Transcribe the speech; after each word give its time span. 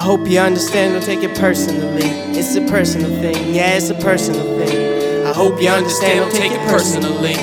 I 0.00 0.04
hope 0.04 0.28
you 0.28 0.38
understand, 0.38 0.92
don't 0.94 1.02
take 1.02 1.24
it 1.24 1.36
personally. 1.36 2.06
It's 2.30 2.54
a 2.54 2.60
personal 2.70 3.10
thing, 3.20 3.52
yeah, 3.52 3.74
it's 3.74 3.90
a 3.90 3.96
personal 3.96 4.44
thing. 4.56 5.26
I 5.26 5.32
hope 5.32 5.60
you 5.60 5.70
understand, 5.70 6.20
don't 6.20 6.32
take 6.32 6.52
it 6.52 6.68
personally. 6.68 7.34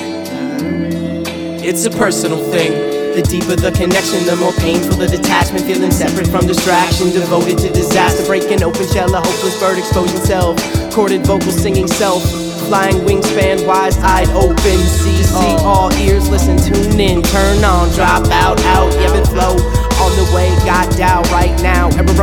It's 1.60 1.84
a 1.84 1.90
personal 1.90 2.38
thing. 2.50 2.72
The 3.12 3.20
deeper 3.28 3.56
the 3.56 3.72
connection, 3.72 4.24
the 4.24 4.36
more 4.36 4.52
painful 4.52 4.96
the 4.96 5.06
detachment. 5.06 5.66
Feeling 5.66 5.90
separate 5.90 6.28
from 6.28 6.46
distraction, 6.46 7.10
devoted 7.10 7.58
to 7.58 7.68
disaster. 7.68 8.24
Breaking 8.24 8.62
open 8.62 8.88
shell, 8.88 9.14
a 9.14 9.20
hopeless 9.20 9.60
bird 9.60 9.76
exposing 9.76 10.24
self. 10.24 10.56
Corded 10.92 11.26
vocal 11.26 11.52
singing 11.52 11.86
self. 11.86 12.24
Flying 12.72 13.04
wingspan, 13.04 13.66
wise 13.66 13.98
eyed, 13.98 14.28
open. 14.30 14.56
See, 14.56 15.22
see, 15.22 15.56
all 15.60 15.92
ears, 16.00 16.30
listen, 16.30 16.56
tune 16.56 16.98
in, 16.98 17.22
turn 17.22 17.62
on, 17.64 17.92
drop 17.92 18.24
out, 18.32 18.58
out, 18.64 18.88
ebb 19.04 19.12
and 19.12 19.28
flow. 19.28 19.60
On 20.00 20.12
the 20.16 20.32
way, 20.34 20.48
got 20.64 20.88
down 20.96 21.25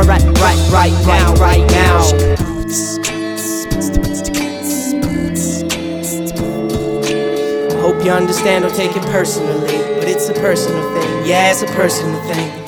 right. 0.02 0.22
Right, 0.22 0.58
right, 0.72 0.72
right, 0.72 1.06
now, 1.06 1.34
right 1.36 1.70
now. 1.70 1.98
I 7.70 7.80
hope 7.80 8.04
you 8.04 8.10
understand, 8.10 8.64
don't 8.64 8.74
take 8.74 8.96
it 8.96 9.02
personally. 9.04 9.78
But 9.98 10.08
it's 10.08 10.28
a 10.28 10.34
personal 10.34 10.82
thing, 10.94 11.26
yeah, 11.26 11.50
it's 11.50 11.62
a 11.62 11.66
personal 11.66 12.20
thing. 12.22 12.63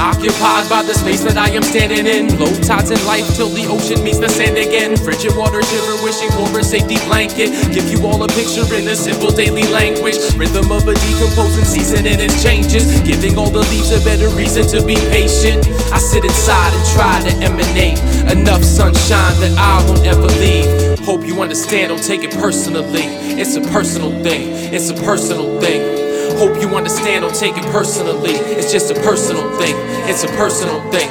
Occupied 0.00 0.68
by 0.68 0.82
the 0.82 0.94
space 0.94 1.22
that 1.22 1.36
I 1.38 1.50
am 1.50 1.62
standing 1.62 2.06
in. 2.06 2.38
Low 2.38 2.52
tides 2.66 2.90
in 2.90 2.98
life 3.06 3.26
till 3.36 3.48
the 3.48 3.66
ocean 3.70 4.02
meets 4.02 4.18
the 4.18 4.28
sand 4.28 4.58
again. 4.58 4.96
Frigid 4.96 5.36
water 5.36 5.62
shiver, 5.62 5.96
wishing 6.02 6.30
for 6.34 6.50
a 6.58 6.64
safety 6.64 6.98
blanket. 7.06 7.54
Give 7.72 7.86
you 7.88 8.04
all 8.06 8.22
a 8.22 8.28
picture 8.28 8.66
in 8.74 8.88
a 8.88 8.96
simple 8.96 9.30
daily 9.30 9.62
language. 9.70 10.18
Rhythm 10.34 10.72
of 10.72 10.88
a 10.88 10.94
decomposing 10.94 11.64
season 11.64 12.06
and 12.06 12.20
its 12.20 12.42
changes. 12.42 12.84
Giving 13.06 13.38
all 13.38 13.50
the 13.50 13.62
leaves 13.70 13.94
a 13.94 14.02
better 14.02 14.28
reason 14.34 14.66
to 14.74 14.84
be 14.84 14.96
patient. 15.14 15.62
I 15.94 15.98
sit 15.98 16.24
inside 16.24 16.74
and 16.74 16.84
try 16.92 17.14
to 17.30 17.32
emanate 17.46 17.98
enough 18.34 18.64
sunshine 18.64 19.38
that 19.40 19.54
I 19.56 19.84
won't 19.86 20.04
ever 20.06 20.26
leave. 20.42 20.98
Hope 21.00 21.24
you 21.24 21.40
understand, 21.40 21.88
don't 21.90 22.02
take 22.02 22.24
it 22.24 22.32
personally. 22.32 23.06
It's 23.38 23.56
a 23.56 23.60
personal 23.60 24.10
thing, 24.22 24.50
it's 24.74 24.90
a 24.90 24.94
personal 24.94 25.60
thing. 25.60 25.93
Hope 26.36 26.60
you 26.60 26.68
understand, 26.76 27.22
don't 27.22 27.34
take 27.34 27.56
it 27.56 27.64
personally. 27.72 28.32
It's 28.32 28.70
just 28.70 28.90
a 28.90 28.94
personal 28.94 29.48
thing, 29.56 29.74
it's 30.10 30.24
a 30.24 30.28
personal 30.36 30.80
thing. 30.90 31.08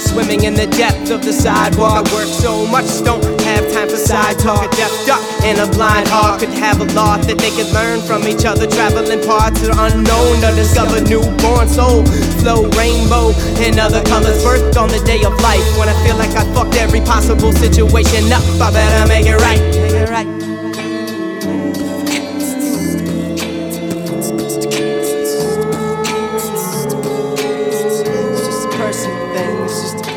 Swimming 0.00 0.44
in 0.44 0.54
the 0.54 0.66
depth 0.78 1.10
of 1.10 1.22
the 1.24 1.32
sidewalk. 1.32 2.06
I 2.06 2.14
work 2.14 2.26
so 2.26 2.64
much, 2.66 2.86
don't 3.04 3.22
have 3.42 3.70
time 3.72 3.88
for 3.88 3.96
side 3.96 4.38
talk. 4.38 4.72
A 4.72 4.76
deaf 4.76 5.06
duck 5.06 5.20
and 5.42 5.58
a 5.58 5.66
blind 5.74 6.08
hawk 6.08 6.40
could 6.40 6.54
have 6.54 6.80
a 6.80 6.86
lot 6.94 7.22
that 7.26 7.38
they 7.38 7.50
could 7.50 7.70
learn 7.74 8.00
from 8.00 8.22
each 8.26 8.44
other. 8.44 8.66
Traveling 8.66 9.22
parts 9.26 9.60
of 9.62 9.74
the 9.74 9.76
unknown 9.76 10.40
to 10.40 10.54
discover 10.54 11.02
newborn 11.02 11.68
soul. 11.68 12.06
Flow, 12.40 12.70
rainbow, 12.78 13.34
and 13.58 13.78
other 13.78 14.02
colors. 14.04 14.38
Birthed 14.42 14.78
on 14.80 14.88
the 14.88 15.02
day 15.04 15.22
of 15.24 15.34
life. 15.42 15.66
When 15.76 15.88
I 15.88 15.96
feel 16.06 16.16
like 16.16 16.32
I 16.38 16.46
fucked 16.54 16.76
every 16.76 17.00
possible 17.00 17.52
situation 17.52 18.32
up, 18.32 18.42
I 18.62 18.70
better 18.70 19.08
make 19.08 19.26
it 19.26 19.36
right. 19.42 19.60
Make 19.82 19.98
it 19.98 20.10
right. 20.10 20.53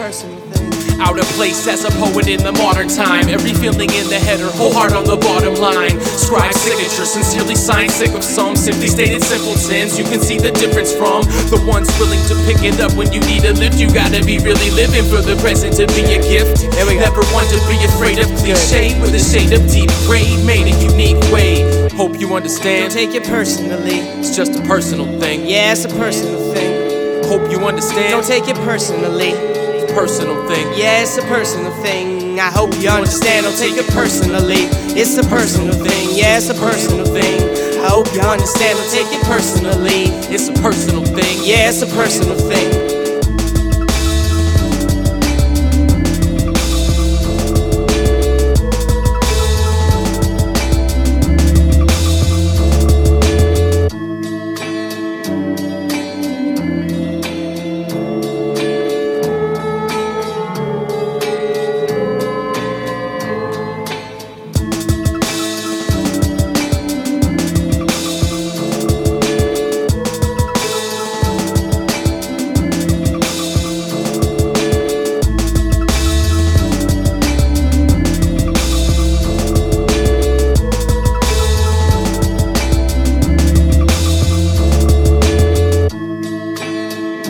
Personal 0.07 0.39
thing. 0.55 1.03
Out 1.03 1.19
of 1.19 1.27
place 1.35 1.67
as 1.67 1.83
a 1.83 1.91
poet 1.99 2.27
in 2.31 2.39
the 2.39 2.53
modern 2.53 2.87
time. 2.87 3.27
Every 3.27 3.51
feeling 3.51 3.91
in 3.91 4.07
the 4.07 4.17
header, 4.17 4.47
whole 4.55 4.71
heart 4.71 4.93
on 4.93 5.03
the 5.03 5.19
bottom 5.19 5.53
line. 5.59 5.99
Scribe 5.99 6.53
signature, 6.55 7.03
sincerely 7.03 7.55
signed, 7.55 7.91
sick 7.91 8.15
of 8.15 8.23
some 8.23 8.55
simply 8.55 8.87
stated 8.87 9.21
simpletons. 9.21 9.99
You 9.99 10.05
can 10.05 10.23
see 10.23 10.39
the 10.39 10.51
difference 10.55 10.95
from 10.95 11.27
the 11.51 11.59
ones 11.67 11.91
willing 11.99 12.23
to 12.31 12.35
pick 12.47 12.63
it 12.63 12.79
up 12.79 12.95
when 12.95 13.11
you 13.11 13.19
need 13.27 13.43
a 13.43 13.53
lift. 13.59 13.77
You 13.77 13.91
gotta 13.91 14.23
be 14.23 14.39
really 14.39 14.71
living 14.71 15.03
for 15.11 15.19
the 15.19 15.35
present 15.43 15.75
to 15.75 15.85
be 15.91 16.07
a 16.15 16.23
gift. 16.23 16.63
There 16.71 16.87
we. 16.87 16.95
Never 16.97 17.21
one 17.35 17.45
to 17.51 17.59
be 17.67 17.77
afraid 17.83 18.17
of 18.17 18.31
cliche 18.39 18.95
with 19.03 19.13
a 19.13 19.19
shade 19.21 19.51
of 19.51 19.67
deep 19.67 19.91
grade, 20.07 20.39
made 20.47 20.71
a 20.71 20.75
unique 20.87 21.19
way. 21.35 21.67
Hope 21.99 22.15
you 22.17 22.31
understand. 22.33 22.95
Don't 22.95 23.03
take 23.03 23.13
it 23.13 23.27
personally. 23.27 23.99
It's 24.23 24.35
just 24.35 24.55
a 24.55 24.63
personal 24.63 25.05
thing. 25.19 25.45
Yeah, 25.45 25.75
it's 25.75 25.83
a 25.83 25.91
personal 25.91 26.39
thing. 26.55 27.27
Hope 27.27 27.51
you 27.51 27.59
understand. 27.67 28.15
Don't 28.15 28.25
take 28.25 28.47
it 28.47 28.55
personally. 28.63 29.56
Personal 29.97 30.47
thing. 30.47 30.67
Yeah, 30.77 31.01
it's 31.01 31.17
a 31.17 31.23
personal 31.23 31.71
thing. 31.81 32.39
I 32.39 32.51
hope 32.51 32.71
you 32.79 32.87
understand. 32.87 33.47
Don't 33.47 33.57
take 33.57 33.77
it 33.77 33.87
personally. 33.87 34.69
It's 34.93 35.17
a 35.17 35.23
personal 35.23 35.73
thing. 35.73 36.09
Yeah, 36.15 36.37
it's 36.37 36.49
a 36.49 36.53
personal 36.53 37.03
thing. 37.03 37.81
I 37.83 37.89
hope 37.89 38.05
you 38.13 38.21
understand. 38.21 38.77
Don't 38.77 38.91
take 38.91 39.07
it 39.11 39.23
personally. 39.25 40.13
It's 40.31 40.49
a 40.49 40.53
personal 40.61 41.03
thing. 41.03 41.39
Yeah, 41.41 41.69
it's 41.69 41.81
a 41.81 41.87
personal 41.87 42.37
thing. 42.37 42.86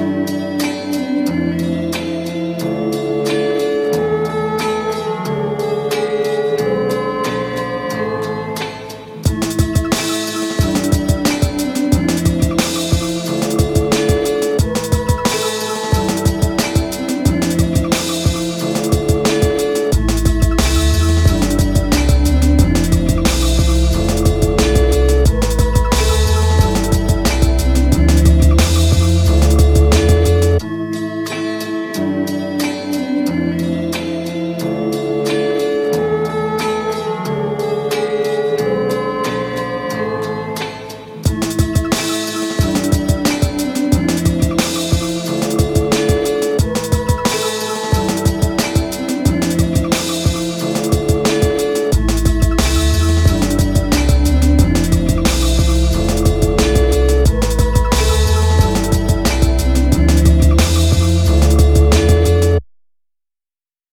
Música 0.08 0.57